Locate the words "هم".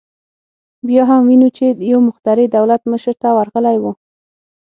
1.09-1.21